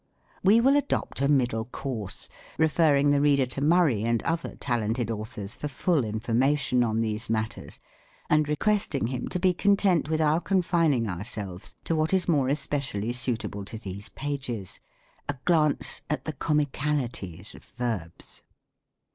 [0.43, 5.53] We will adopt a middle, course; referring the reader to Murray and other< talented authors
[5.53, 7.79] for full information on these matters;
[8.27, 11.19] and requesting him to be content with our confining ETYMOLOGY.
[11.19, 14.79] 59 ourselves to what is more especially suitable to these pages—
[15.29, 18.41] a glance at the Comicalities of verbs.